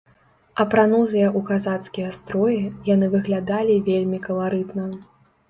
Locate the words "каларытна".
4.27-4.89